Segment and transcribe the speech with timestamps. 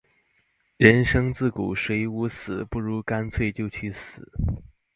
[0.77, 4.31] 人生自古誰無死，不如乾脆就去死